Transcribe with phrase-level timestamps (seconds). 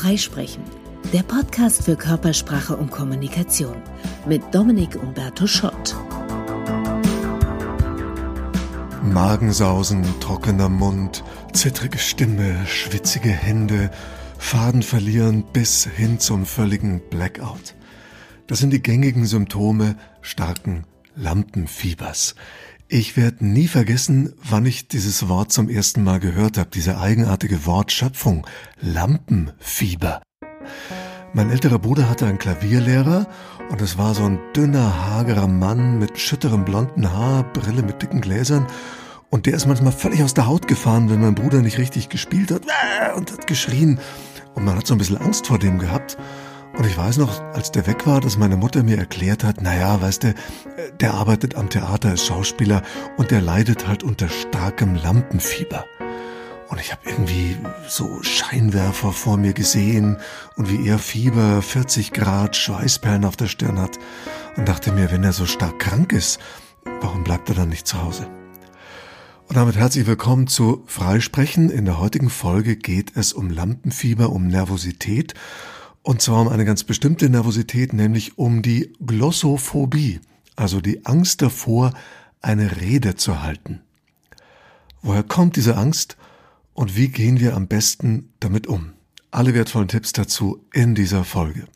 [0.00, 0.62] Freisprechen,
[1.12, 3.82] der Podcast für Körpersprache und Kommunikation
[4.26, 5.94] mit Dominik Umberto Schott.
[9.02, 11.22] Magensausen, trockener Mund,
[11.52, 13.90] zittrige Stimme, schwitzige Hände,
[14.38, 17.74] Faden verlieren bis hin zum völligen Blackout.
[18.46, 22.36] Das sind die gängigen Symptome starken Lampenfiebers.
[22.92, 27.64] Ich werde nie vergessen, wann ich dieses Wort zum ersten Mal gehört habe, diese eigenartige
[27.64, 28.44] Wortschöpfung
[28.80, 30.20] Lampenfieber.
[31.32, 33.28] Mein älterer Bruder hatte einen Klavierlehrer
[33.70, 38.20] und es war so ein dünner, hagerer Mann mit schütterem blonden Haar, Brille mit dicken
[38.20, 38.66] Gläsern
[39.30, 42.50] und der ist manchmal völlig aus der Haut gefahren, wenn mein Bruder nicht richtig gespielt
[42.50, 42.62] hat
[43.14, 44.00] und hat geschrien
[44.56, 46.18] und man hat so ein bisschen Angst vor dem gehabt.
[46.76, 50.00] Und ich weiß noch, als der weg war, dass meine Mutter mir erklärt hat, naja,
[50.00, 50.34] weißt du,
[51.00, 52.82] der arbeitet am Theater als Schauspieler
[53.16, 55.84] und der leidet halt unter starkem Lampenfieber.
[56.68, 57.56] Und ich habe irgendwie
[57.88, 60.18] so Scheinwerfer vor mir gesehen
[60.56, 63.98] und wie er Fieber, 40 Grad, Schweißperlen auf der Stirn hat
[64.56, 66.38] und dachte mir, wenn er so stark krank ist,
[67.00, 68.28] warum bleibt er dann nicht zu Hause?
[69.48, 71.70] Und damit herzlich willkommen zu Freisprechen.
[71.70, 75.34] In der heutigen Folge geht es um Lampenfieber, um Nervosität
[76.10, 80.18] und zwar um eine ganz bestimmte Nervosität, nämlich um die Glossophobie,
[80.56, 81.92] also die Angst davor,
[82.40, 83.82] eine Rede zu halten.
[85.02, 86.16] Woher kommt diese Angst
[86.74, 88.94] und wie gehen wir am besten damit um?
[89.30, 91.68] Alle wertvollen Tipps dazu in dieser Folge.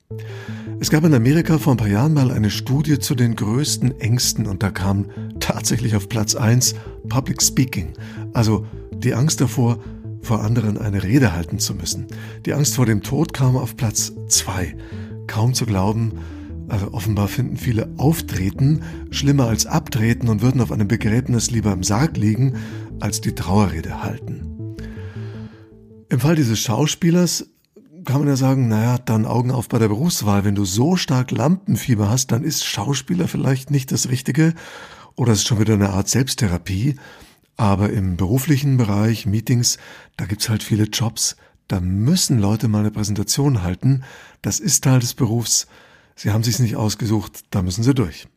[0.81, 4.49] Es gab in Amerika vor ein paar Jahren mal eine Studie zu den größten Ängsten
[4.49, 5.07] und da kam
[5.39, 6.75] tatsächlich auf Platz eins
[7.09, 7.93] Public Speaking,
[8.33, 9.79] also die Angst davor,
[10.25, 12.07] vor anderen eine Rede halten zu müssen.
[12.47, 14.77] Die Angst vor dem Tod kam auf Platz zwei.
[15.27, 16.13] Kaum zu glauben,
[16.69, 21.83] also offenbar finden viele Auftreten schlimmer als Abtreten und würden auf einem Begräbnis lieber im
[21.83, 22.57] Sarg liegen,
[23.01, 24.77] als die Trauerrede halten.
[26.09, 27.47] Im Fall dieses Schauspielers
[28.05, 30.45] kann man ja sagen, naja, dann Augen auf bei der Berufswahl.
[30.45, 34.55] Wenn du so stark Lampenfieber hast, dann ist Schauspieler vielleicht nicht das Richtige
[35.17, 36.97] oder es ist schon wieder eine Art Selbsttherapie.
[37.57, 39.79] Aber im beruflichen Bereich, Meetings,
[40.17, 41.37] da gibt's halt viele Jobs.
[41.69, 44.05] Da müssen Leute mal eine Präsentation halten.
[44.43, 45.67] Das ist Teil des Berufs.
[46.17, 48.29] Sie haben sich's nicht ausgesucht, da müssen sie durch.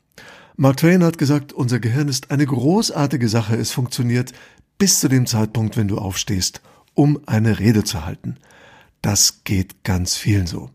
[0.56, 3.56] Mark Twain hat gesagt, unser Gehirn ist eine großartige Sache.
[3.56, 4.34] Es funktioniert
[4.78, 6.62] bis zu dem Zeitpunkt, wenn du aufstehst,
[6.94, 8.38] um eine Rede zu halten.
[9.02, 10.72] Das geht ganz vielen so.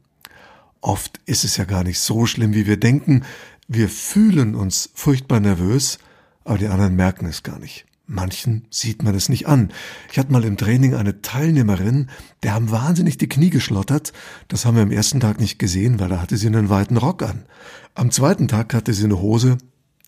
[0.80, 3.24] Oft ist es ja gar nicht so schlimm, wie wir denken.
[3.66, 5.98] Wir fühlen uns furchtbar nervös,
[6.44, 7.86] aber die anderen merken es gar nicht.
[8.12, 9.72] Manchen sieht man es nicht an.
[10.10, 12.10] Ich hatte mal im Training eine Teilnehmerin,
[12.42, 14.12] der haben wahnsinnig die Knie geschlottert.
[14.48, 17.22] Das haben wir am ersten Tag nicht gesehen, weil da hatte sie einen weiten Rock
[17.22, 17.46] an.
[17.94, 19.56] Am zweiten Tag hatte sie eine Hose,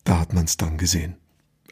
[0.03, 1.15] da hat man es dann gesehen.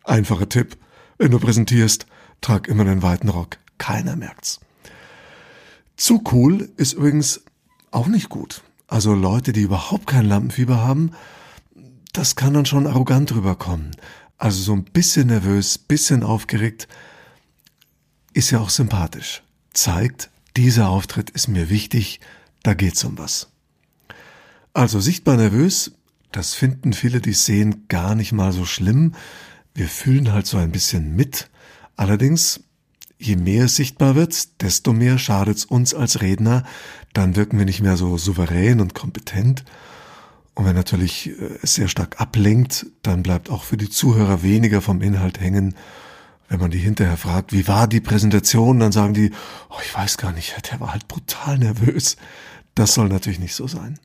[0.03, 0.75] Einfacher Tipp.
[1.19, 2.07] Wenn du präsentierst,
[2.41, 3.57] trag immer einen weiten Rock.
[3.77, 4.59] Keiner merkt's.
[5.97, 7.43] Zu cool ist übrigens
[7.91, 8.63] auch nicht gut.
[8.87, 11.11] Also Leute, die überhaupt kein Lampenfieber haben,
[12.11, 13.91] das kann dann schon arrogant rüberkommen.
[14.43, 16.89] Also so ein bisschen nervös, bisschen aufgeregt,
[18.33, 19.41] ist ja auch sympathisch.
[19.71, 22.19] Zeigt, dieser Auftritt ist mir wichtig,
[22.61, 23.53] da geht's um was.
[24.73, 25.93] Also sichtbar nervös,
[26.33, 29.15] das finden viele, die sehen, gar nicht mal so schlimm.
[29.73, 31.49] Wir fühlen halt so ein bisschen mit.
[31.95, 32.65] Allerdings,
[33.19, 36.65] je mehr es sichtbar wird, desto mehr schadet's uns als Redner.
[37.13, 39.63] Dann wirken wir nicht mehr so souverän und kompetent
[40.55, 44.81] und wenn natürlich äh, es sehr stark ablenkt, dann bleibt auch für die Zuhörer weniger
[44.81, 45.75] vom Inhalt hängen.
[46.49, 49.31] Wenn man die hinterher fragt, wie war die Präsentation, dann sagen die,
[49.69, 52.17] oh, ich weiß gar nicht, der war halt brutal nervös.
[52.75, 53.99] Das soll natürlich nicht so sein.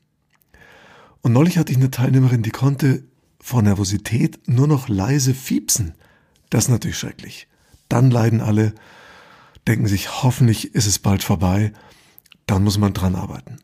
[1.21, 3.03] Und neulich hatte ich eine Teilnehmerin, die konnte
[3.41, 5.93] vor Nervosität nur noch leise fiepsen.
[6.49, 7.47] Das ist natürlich schrecklich.
[7.89, 8.73] Dann leiden alle,
[9.67, 11.73] denken sich, hoffentlich ist es bald vorbei.
[12.45, 13.59] Dann muss man dran arbeiten.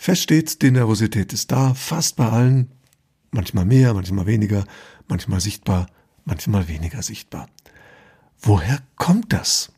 [0.00, 2.70] Fest steht, die Nervosität ist da, fast bei allen,
[3.32, 4.64] manchmal mehr, manchmal weniger,
[5.08, 5.88] manchmal sichtbar,
[6.24, 7.48] manchmal weniger sichtbar.
[8.40, 9.72] Woher kommt das?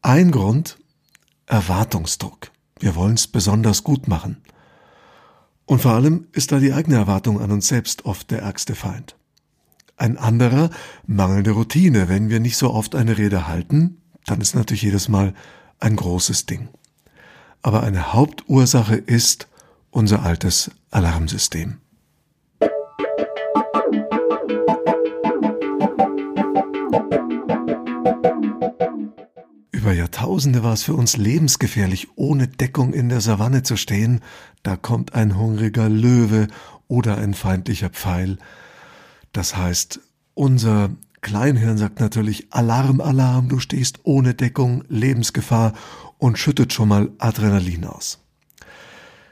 [0.00, 0.78] Ein Grund,
[1.46, 2.52] Erwartungsdruck.
[2.78, 4.40] Wir wollen es besonders gut machen.
[5.66, 9.16] Und vor allem ist da die eigene Erwartung an uns selbst oft der ärgste Feind.
[9.96, 10.70] Ein anderer,
[11.04, 12.08] mangelnde Routine.
[12.08, 15.34] Wenn wir nicht so oft eine Rede halten, dann ist natürlich jedes Mal
[15.80, 16.68] ein großes Ding
[17.62, 19.48] aber eine Hauptursache ist
[19.90, 21.78] unser altes Alarmsystem.
[29.88, 34.20] Über Jahrtausende war es für uns lebensgefährlich, ohne Deckung in der Savanne zu stehen.
[34.62, 36.48] Da kommt ein hungriger Löwe
[36.88, 38.38] oder ein feindlicher Pfeil.
[39.32, 40.00] Das heißt,
[40.34, 40.90] unser
[41.20, 45.72] Kleinhirn sagt natürlich Alarm, Alarm, du stehst ohne Deckung, Lebensgefahr
[46.18, 48.18] und schüttet schon mal Adrenalin aus.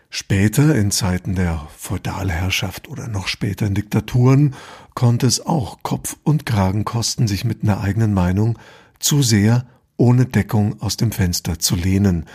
[0.09, 4.55] Später, in Zeiten der Feudalherrschaft oder noch später in Diktaturen,
[4.95, 8.59] konnte es auch Kopf und Kragen kosten, sich mit einer eigenen Meinung
[8.99, 9.67] zu sehr
[9.97, 12.27] ohne Deckung aus dem Fenster zu lehnen.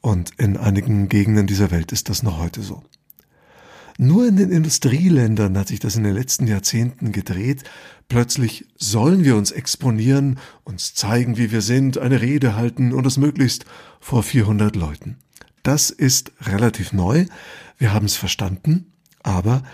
[0.00, 2.82] Und in einigen Gegenden dieser Welt ist das noch heute so.
[4.00, 7.64] Nur in den Industrieländern hat sich das in den letzten Jahrzehnten gedreht.
[8.08, 13.16] Plötzlich sollen wir uns exponieren, uns zeigen, wie wir sind, eine Rede halten und das
[13.16, 13.64] möglichst
[13.98, 15.16] vor 400 Leuten.
[15.64, 17.26] Das ist relativ neu.
[17.76, 18.92] Wir haben es verstanden,
[19.24, 19.64] aber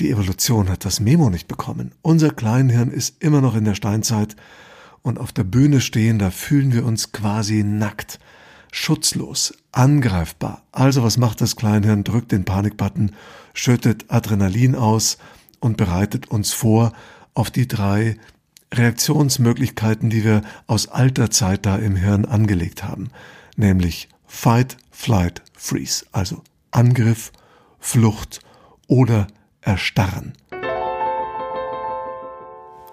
[0.00, 1.92] die Evolution hat das Memo nicht bekommen.
[2.00, 4.34] Unser Kleinhirn ist immer noch in der Steinzeit
[5.02, 8.18] und auf der Bühne stehen, da fühlen wir uns quasi nackt,
[8.74, 10.62] schutzlos, angreifbar.
[10.72, 12.02] Also was macht das Kleinhirn?
[12.02, 13.12] Drückt den Panikbutton,
[13.54, 15.16] schüttet Adrenalin aus
[15.60, 16.92] und bereitet uns vor
[17.34, 18.16] auf die drei
[18.72, 23.10] Reaktionsmöglichkeiten, die wir aus alter Zeit da im Hirn angelegt haben,
[23.56, 26.42] nämlich Fight, Flight, Freeze, also
[26.72, 27.30] Angriff,
[27.78, 28.40] Flucht
[28.88, 29.28] oder
[29.60, 30.32] Erstarren.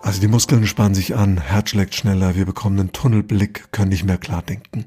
[0.04, 4.04] Also die Muskeln spannen sich an, Herz schlägt schneller, wir bekommen einen Tunnelblick, können nicht
[4.04, 4.86] mehr klar denken.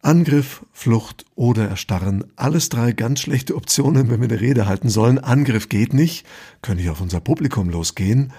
[0.00, 5.18] Angriff, Flucht oder Erstarren, alles drei ganz schlechte Optionen, wenn wir eine Rede halten sollen.
[5.18, 6.24] Angriff geht nicht,
[6.62, 8.32] können nicht auf unser Publikum losgehen.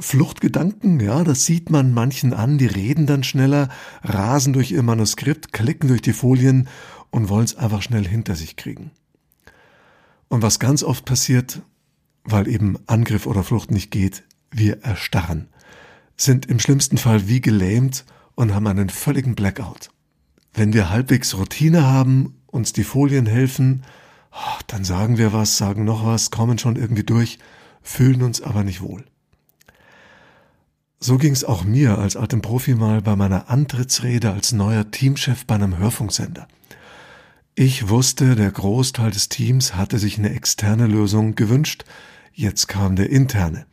[0.00, 3.68] Fluchtgedanken, ja, das sieht man manchen an, die reden dann schneller,
[4.02, 6.68] rasen durch ihr Manuskript, klicken durch die Folien
[7.10, 8.90] und wollen es einfach schnell hinter sich kriegen.
[10.28, 11.62] Und was ganz oft passiert,
[12.24, 15.48] weil eben Angriff oder Flucht nicht geht, wir erstarren,
[16.16, 18.04] sind im schlimmsten Fall wie gelähmt
[18.34, 19.90] und haben einen völligen Blackout.
[20.54, 23.84] Wenn wir halbwegs Routine haben, uns die Folien helfen,
[24.32, 27.38] ah, dann sagen wir was, sagen noch was, kommen schon irgendwie durch,
[27.82, 29.04] fühlen uns aber nicht wohl.
[31.00, 35.46] So ging es auch mir als altem Profi mal bei meiner Antrittsrede als neuer Teamchef
[35.46, 36.48] bei einem Hörfunksender.
[37.54, 41.84] Ich wusste, der Großteil des Teams hatte sich eine externe Lösung gewünscht,
[42.32, 43.66] jetzt kam der interne.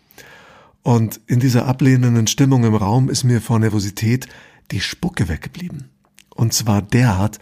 [0.83, 4.27] Und in dieser ablehnenden Stimmung im Raum ist mir vor Nervosität
[4.69, 5.89] die Spucke weggeblieben.
[6.35, 7.39] Und zwar derart,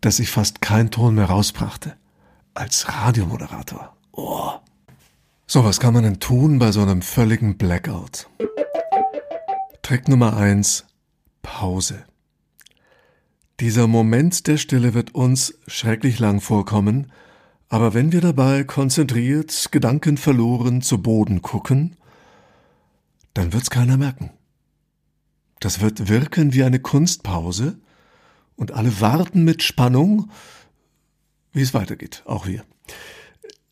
[0.00, 1.96] dass ich fast keinen Ton mehr rausbrachte.
[2.54, 3.94] Als Radiomoderator.
[4.12, 4.52] Oh.
[5.46, 8.28] So, was kann man denn tun bei so einem völligen Blackout?
[9.82, 10.86] Trick Nummer eins:
[11.42, 12.04] Pause.
[13.60, 17.10] Dieser Moment der Stille wird uns schrecklich lang vorkommen,
[17.68, 21.96] aber wenn wir dabei konzentriert, gedankenverloren zu Boden gucken,
[23.34, 24.30] dann wird's keiner merken.
[25.60, 27.78] Das wird wirken wie eine Kunstpause
[28.58, 30.30] und alle warten mit Spannung,
[31.52, 32.64] wie es weitergeht, auch wir.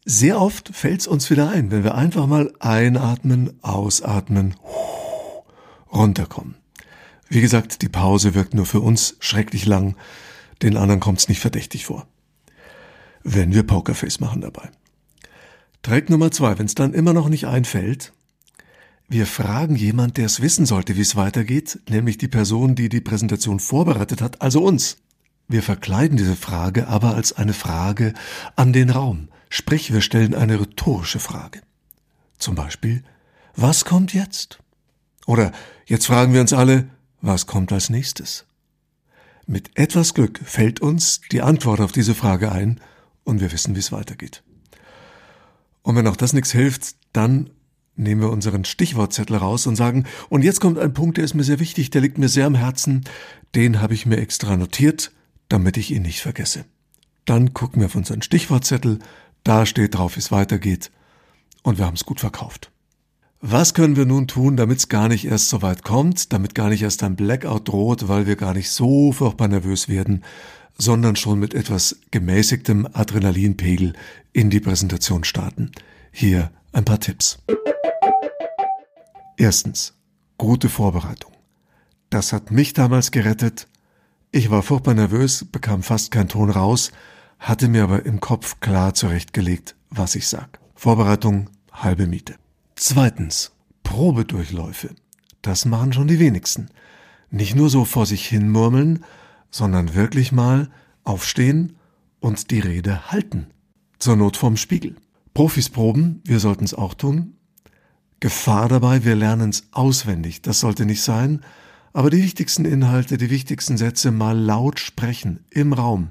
[0.06, 4.54] Sehr oft fällt's uns wieder ein, wenn wir einfach mal einatmen, ausatmen,
[5.92, 6.54] runterkommen.
[7.28, 9.96] Wie gesagt, die Pause wirkt nur für uns schrecklich lang,
[10.62, 12.06] den anderen kommt's nicht verdächtig vor.
[13.24, 14.70] Wenn wir Pokerface machen dabei.
[15.82, 18.12] Trick Nummer zwei, wenn es dann immer noch nicht einfällt,
[19.08, 23.00] wir fragen jemand, der es wissen sollte, wie es weitergeht, nämlich die Person, die die
[23.00, 24.98] Präsentation vorbereitet hat, also uns.
[25.48, 28.14] Wir verkleiden diese Frage aber als eine Frage
[28.56, 31.60] an den Raum, sprich wir stellen eine rhetorische Frage.
[32.38, 33.04] Zum Beispiel,
[33.54, 34.58] was kommt jetzt?
[35.24, 35.52] Oder
[35.86, 36.88] jetzt fragen wir uns alle,
[37.20, 38.44] was kommt als nächstes?
[39.46, 42.80] Mit etwas Glück fällt uns die Antwort auf diese Frage ein
[43.22, 44.42] und wir wissen, wie es weitergeht.
[45.82, 47.50] Und wenn auch das nichts hilft, dann
[47.96, 51.44] nehmen wir unseren Stichwortzettel raus und sagen, und jetzt kommt ein Punkt, der ist mir
[51.44, 53.04] sehr wichtig, der liegt mir sehr am Herzen,
[53.54, 55.12] den habe ich mir extra notiert,
[55.48, 56.64] damit ich ihn nicht vergesse.
[57.24, 58.98] Dann gucken wir auf unseren Stichwortzettel,
[59.44, 60.90] da steht drauf, wie es weitergeht,
[61.62, 62.70] und wir haben es gut verkauft.
[63.40, 66.68] Was können wir nun tun, damit es gar nicht erst so weit kommt, damit gar
[66.68, 70.24] nicht erst ein Blackout droht, weil wir gar nicht so furchtbar nervös werden,
[70.78, 73.92] sondern schon mit etwas gemäßigtem Adrenalinpegel
[74.32, 75.70] in die Präsentation starten?
[76.12, 77.38] Hier ein paar Tipps.
[79.38, 79.94] Erstens.
[80.36, 81.32] Gute Vorbereitung.
[82.10, 83.66] Das hat mich damals gerettet.
[84.30, 86.92] Ich war furchtbar nervös, bekam fast keinen Ton raus,
[87.38, 90.60] hatte mir aber im Kopf klar zurechtgelegt, was ich sag.
[90.74, 92.34] Vorbereitung halbe Miete.
[92.74, 93.52] Zweitens,
[93.82, 94.94] Probedurchläufe.
[95.40, 96.68] Das machen schon die wenigsten.
[97.30, 99.02] Nicht nur so vor sich hin murmeln,
[99.50, 100.70] sondern wirklich mal
[101.04, 101.76] aufstehen
[102.20, 103.46] und die Rede halten.
[103.98, 104.96] Zur Not vorm Spiegel.
[105.36, 107.34] Profis proben, wir sollten es auch tun.
[108.20, 111.42] Gefahr dabei, wir lernen es auswendig, das sollte nicht sein,
[111.92, 116.08] aber die wichtigsten Inhalte, die wichtigsten Sätze mal laut sprechen, im Raum.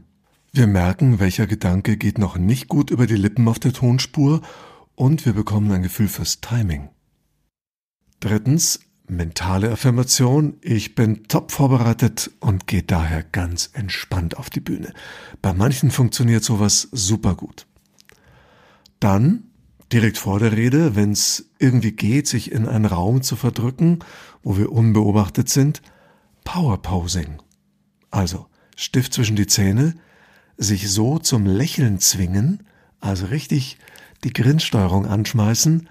[0.53, 4.43] Wir merken, welcher Gedanke geht noch nicht gut über die Lippen auf der Tonspur
[4.93, 6.89] und wir bekommen ein Gefühl fürs Timing.
[8.19, 10.57] Drittens, mentale Affirmation.
[10.61, 14.93] Ich bin top vorbereitet und gehe daher ganz entspannt auf die Bühne.
[15.41, 17.65] Bei manchen funktioniert sowas super gut.
[18.99, 19.43] Dann,
[19.91, 23.99] direkt vor der Rede, wenn es irgendwie geht, sich in einen Raum zu verdrücken,
[24.43, 25.81] wo wir unbeobachtet sind,
[26.43, 27.41] Power Posing.
[28.11, 29.95] Also Stift zwischen die Zähne,
[30.57, 32.63] sich so zum Lächeln zwingen,
[32.99, 33.77] also richtig
[34.23, 35.89] die Grinsteuerung anschmeißen,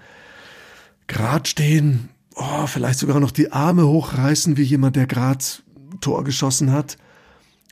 [1.07, 5.63] grad stehen, oh, vielleicht sogar noch die Arme hochreißen wie jemand, der grad
[6.01, 6.97] Tor geschossen hat.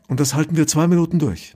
[0.07, 1.55] Und das halten wir zwei Minuten durch.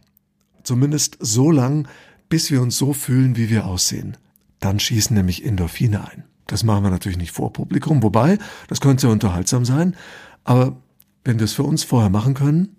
[0.63, 1.87] Zumindest so lang,
[2.29, 4.17] bis wir uns so fühlen, wie wir aussehen.
[4.59, 6.23] Dann schießen nämlich Endorphine ein.
[6.47, 9.95] Das machen wir natürlich nicht vor Publikum, wobei, das könnte unterhaltsam sein,
[10.43, 10.81] aber
[11.25, 12.77] wenn wir es für uns vorher machen können,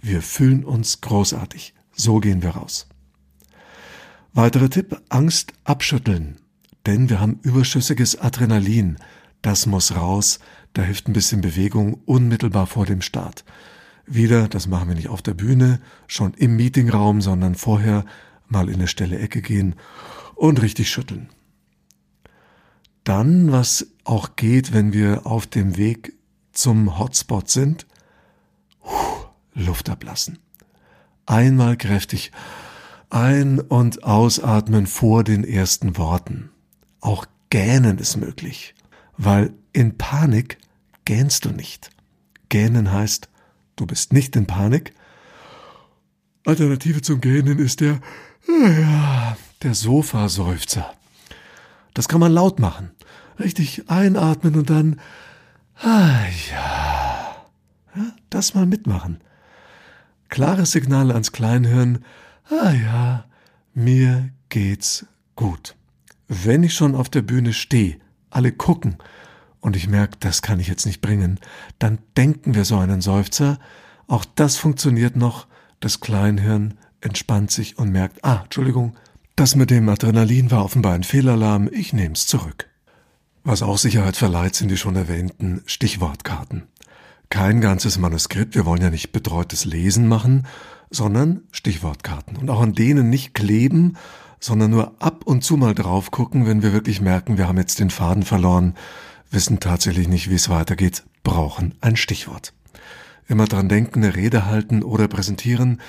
[0.00, 1.74] wir fühlen uns großartig.
[1.92, 2.86] So gehen wir raus.
[4.34, 6.36] Weiterer Tipp, Angst abschütteln.
[6.86, 8.98] Denn wir haben überschüssiges Adrenalin.
[9.42, 10.38] Das muss raus.
[10.74, 13.44] Da hilft ein bisschen Bewegung unmittelbar vor dem Start.
[14.06, 18.04] Wieder, das machen wir nicht auf der Bühne, schon im Meetingraum, sondern vorher
[18.48, 19.74] mal in eine stille Ecke gehen
[20.34, 21.28] und richtig schütteln.
[23.04, 26.14] Dann, was auch geht, wenn wir auf dem Weg
[26.52, 27.86] zum Hotspot sind,
[29.54, 30.38] Luft ablassen.
[31.26, 32.32] Einmal kräftig
[33.10, 36.50] ein- und ausatmen vor den ersten Worten.
[37.00, 38.74] Auch gähnen ist möglich,
[39.16, 40.58] weil in Panik
[41.04, 41.90] gähnst du nicht.
[42.48, 43.28] Gähnen heißt,
[43.76, 44.92] du bist nicht in Panik.
[46.48, 48.00] Alternative zum Gähnen ist der,
[48.48, 50.94] ja, der Sofaseufzer.
[51.92, 52.90] Das kann man laut machen.
[53.38, 54.98] Richtig einatmen und dann,
[55.76, 57.36] ah ja,
[57.94, 59.20] ja das mal mitmachen.
[60.30, 62.02] Klares Signal ans Kleinhirn,
[62.48, 63.24] ah ja,
[63.74, 65.04] mir geht's
[65.36, 65.76] gut.
[66.28, 67.98] Wenn ich schon auf der Bühne stehe,
[68.30, 68.96] alle gucken
[69.60, 71.40] und ich merke, das kann ich jetzt nicht bringen,
[71.78, 73.58] dann denken wir so einen Seufzer.
[74.06, 75.46] Auch das funktioniert noch.
[75.80, 78.96] Das Kleinhirn entspannt sich und merkt, ah, Entschuldigung,
[79.36, 82.68] das mit dem Adrenalin war offenbar ein Fehlalarm, ich nehm's zurück.
[83.44, 86.64] Was auch Sicherheit verleiht, sind die schon erwähnten Stichwortkarten.
[87.30, 90.46] Kein ganzes Manuskript, wir wollen ja nicht betreutes Lesen machen,
[90.90, 92.36] sondern Stichwortkarten.
[92.36, 93.96] Und auch an denen nicht kleben,
[94.40, 97.78] sondern nur ab und zu mal drauf gucken, wenn wir wirklich merken, wir haben jetzt
[97.78, 98.74] den Faden verloren,
[99.30, 102.52] wissen tatsächlich nicht, wie es weitergeht, brauchen ein Stichwort.
[103.28, 105.80] Immer dran denken, eine Rede halten oder präsentieren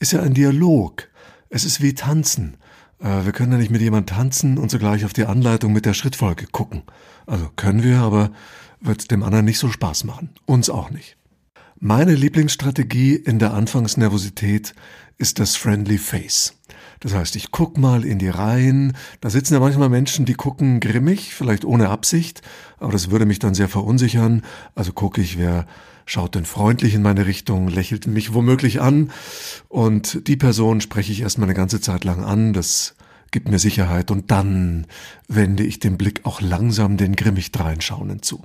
[0.00, 1.08] ist ja ein Dialog.
[1.48, 2.56] Es ist wie tanzen.
[3.00, 5.94] Äh, wir können ja nicht mit jemand tanzen und sogleich auf die Anleitung mit der
[5.94, 6.82] Schrittfolge gucken.
[7.26, 8.32] Also können wir, aber
[8.80, 10.30] wird dem anderen nicht so Spaß machen.
[10.44, 11.16] Uns auch nicht.
[11.78, 14.74] Meine Lieblingsstrategie in der Anfangsnervosität
[15.18, 16.54] ist das Friendly Face.
[16.98, 18.96] Das heißt, ich guck mal in die Reihen.
[19.20, 22.42] Da sitzen ja manchmal Menschen, die gucken grimmig, vielleicht ohne Absicht,
[22.78, 24.42] aber das würde mich dann sehr verunsichern.
[24.74, 25.66] Also gucke ich, wer
[26.08, 29.10] schaut denn freundlich in meine Richtung, lächelt mich womöglich an
[29.68, 32.52] und die Person spreche ich erstmal eine ganze Zeit lang an.
[32.52, 32.94] Das
[33.30, 34.86] gibt mir Sicherheit und dann
[35.28, 38.42] wende ich den Blick auch langsam den grimmig dreinschauenden zu.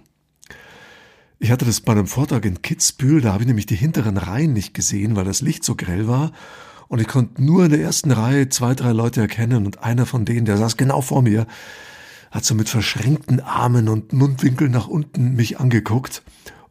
[1.39, 4.53] Ich hatte das bei einem Vortrag in Kitzbühel, da habe ich nämlich die hinteren Reihen
[4.53, 6.31] nicht gesehen, weil das Licht so grell war.
[6.89, 10.25] Und ich konnte nur in der ersten Reihe zwei, drei Leute erkennen und einer von
[10.25, 11.47] denen, der saß genau vor mir,
[12.29, 16.23] hat so mit verschränkten Armen und Mundwinkeln nach unten mich angeguckt.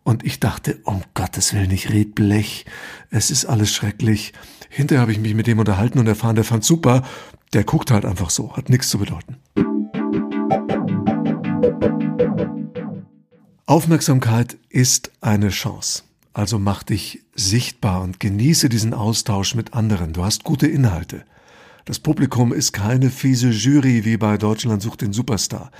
[0.05, 2.65] Und ich dachte, um Gottes Willen, ich red Blech.
[3.11, 4.33] Es ist alles schrecklich.
[4.69, 7.03] Hinterher habe ich mich mit dem unterhalten und erfahren, der fand super.
[7.53, 9.37] Der guckt halt einfach so, hat nichts zu bedeuten.
[13.67, 16.03] Aufmerksamkeit ist eine Chance.
[16.33, 20.13] Also mach dich sichtbar und genieße diesen Austausch mit anderen.
[20.13, 21.25] Du hast gute Inhalte.
[21.85, 25.71] Das Publikum ist keine fiese Jury wie bei Deutschland sucht den Superstar.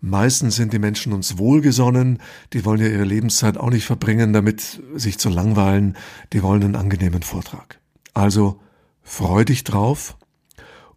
[0.00, 2.18] Meistens sind die Menschen uns wohlgesonnen,
[2.52, 5.96] die wollen ja ihre Lebenszeit auch nicht verbringen, damit sich zu langweilen,
[6.32, 7.80] die wollen einen angenehmen Vortrag.
[8.12, 8.60] Also
[9.02, 10.16] freu dich drauf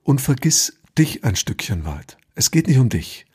[0.03, 2.17] und vergiss dich ein Stückchen weit.
[2.35, 3.25] Es geht nicht um dich.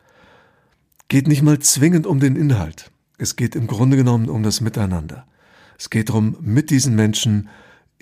[1.09, 2.91] Geht nicht mal zwingend um den Inhalt.
[3.19, 5.27] Es geht im Grunde genommen um das Miteinander.
[5.79, 7.49] Es geht darum, mit diesen Menschen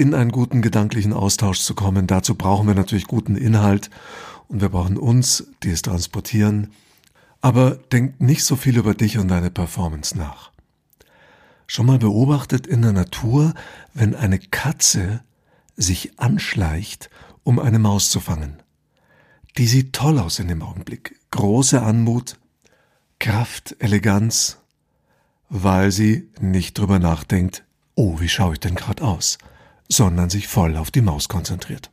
[0.00, 2.06] in einen guten gedanklichen Austausch zu kommen.
[2.06, 3.90] Dazu brauchen wir natürlich guten Inhalt
[4.48, 6.72] und wir brauchen uns, die es transportieren.
[7.42, 10.52] Aber denk nicht so viel über dich und deine Performance nach.
[11.66, 13.52] Schon mal beobachtet in der Natur,
[13.92, 15.22] wenn eine Katze
[15.76, 17.10] sich anschleicht,
[17.44, 18.62] um eine Maus zu fangen.
[19.58, 21.20] Die sieht toll aus in dem Augenblick.
[21.30, 22.38] Große Anmut,
[23.18, 24.56] Kraft, Eleganz,
[25.50, 27.64] weil sie nicht drüber nachdenkt,
[27.94, 29.36] oh, wie schaue ich denn gerade aus,
[29.90, 31.90] sondern sich voll auf die Maus konzentriert.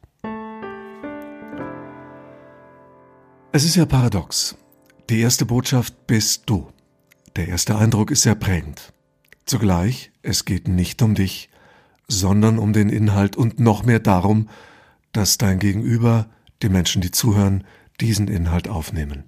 [3.51, 4.55] Es ist ja paradox.
[5.09, 6.71] Die erste Botschaft bist du.
[7.35, 8.93] Der erste Eindruck ist sehr prägend.
[9.45, 11.49] Zugleich, es geht nicht um dich,
[12.07, 14.49] sondern um den Inhalt und noch mehr darum,
[15.11, 16.27] dass dein Gegenüber,
[16.61, 17.63] die Menschen, die zuhören,
[17.99, 19.23] diesen Inhalt aufnehmen.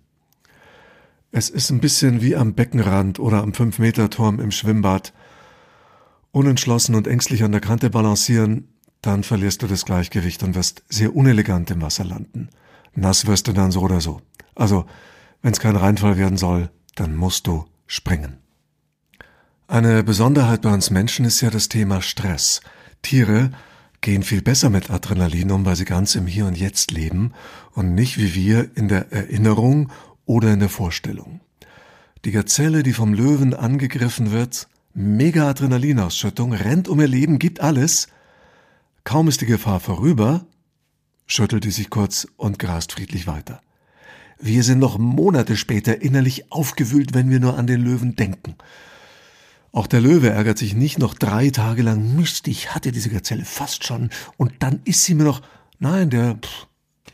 [1.31, 5.13] Es ist ein bisschen wie am Beckenrand oder am Fünf-Meter-Turm im Schwimmbad.
[6.31, 8.67] Unentschlossen und ängstlich an der Kante balancieren,
[9.01, 12.49] dann verlierst du das Gleichgewicht und wirst sehr unelegant im Wasser landen.
[12.93, 14.21] Nass wirst du dann so oder so.
[14.55, 14.85] Also,
[15.41, 18.37] wenn es kein Reinfall werden soll, dann musst du springen.
[19.67, 22.61] Eine Besonderheit bei uns Menschen ist ja das Thema Stress.
[23.01, 23.51] Tiere
[24.01, 27.33] gehen viel besser mit Adrenalin um, weil sie ganz im Hier und Jetzt leben
[27.73, 29.91] und nicht wie wir in der Erinnerung
[30.25, 31.41] oder in der Vorstellung.
[32.25, 38.07] Die Gazelle, die vom Löwen angegriffen wird, mega Adrenalinausschüttung, rennt um ihr Leben, gibt alles.
[39.03, 40.45] Kaum ist die Gefahr vorüber,
[41.25, 43.61] schüttelt sie sich kurz und grast friedlich weiter.
[44.39, 48.55] Wir sind noch Monate später innerlich aufgewühlt, wenn wir nur an den Löwen denken.
[49.71, 52.15] Auch der Löwe ärgert sich nicht noch drei Tage lang.
[52.15, 54.09] Mist, ich hatte diese Gazelle fast schon.
[54.37, 55.41] Und dann ist sie mir noch.
[55.77, 56.67] Nein, der pff,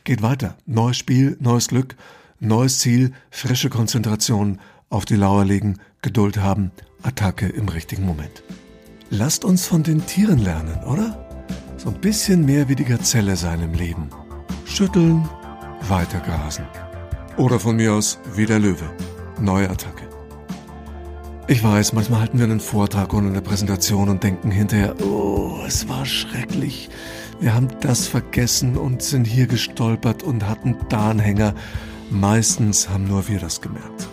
[0.04, 0.58] geht weiter.
[0.66, 1.96] Neues Spiel, neues Glück,
[2.40, 6.72] neues Ziel, frische Konzentration, auf die Lauer legen, Geduld haben,
[7.06, 8.44] Attacke im richtigen Moment.
[9.10, 11.28] Lasst uns von den Tieren lernen, oder?
[11.78, 14.10] So ein bisschen mehr wie die Gazelle sein im Leben.
[14.66, 15.30] Schütteln,
[15.88, 16.66] weiter grasen.
[17.38, 18.90] Oder von mir aus wie der Löwe.
[19.40, 20.04] Neue Attacke.
[21.48, 25.88] Ich weiß, manchmal halten wir einen Vortrag oder eine Präsentation und denken hinterher, oh, es
[25.88, 26.90] war schrecklich.
[27.40, 31.54] Wir haben das vergessen und sind hier gestolpert und hatten da einen Hänger.
[32.10, 34.08] Meistens haben nur wir das gemerkt.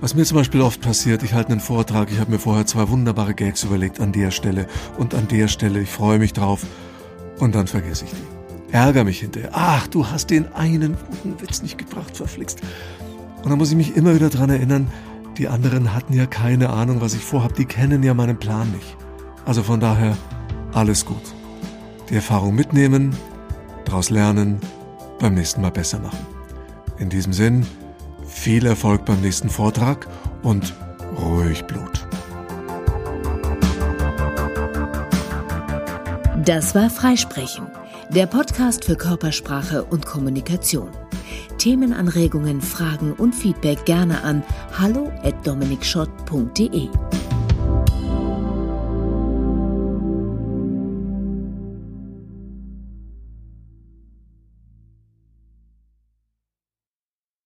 [0.00, 2.88] Was mir zum Beispiel oft passiert, ich halte einen Vortrag, ich habe mir vorher zwei
[2.88, 6.64] wunderbare Gags überlegt an der Stelle und an der Stelle, ich freue mich drauf
[7.40, 8.72] und dann vergesse ich die.
[8.72, 9.50] Ärger mich hinterher.
[9.52, 12.60] Ach, du hast den einen guten Witz nicht gebracht, verflixt.
[13.42, 14.88] Und dann muss ich mich immer wieder dran erinnern,
[15.36, 17.54] die anderen hatten ja keine Ahnung, was ich vorhab.
[17.54, 18.96] Die kennen ja meinen Plan nicht.
[19.46, 20.16] Also von daher
[20.74, 21.22] alles gut.
[22.10, 23.16] Die Erfahrung mitnehmen,
[23.84, 24.60] daraus lernen,
[25.18, 26.26] beim nächsten Mal besser machen.
[26.98, 27.66] In diesem Sinn,
[28.38, 30.06] viel Erfolg beim nächsten Vortrag
[30.42, 30.72] und
[31.18, 32.06] ruhig Blut.
[36.44, 37.66] Das war Freisprechen,
[38.10, 40.88] der Podcast für Körpersprache und Kommunikation.
[41.58, 44.42] Themenanregungen, Fragen und Feedback gerne an
[44.78, 46.88] hallo@dominikschott.de.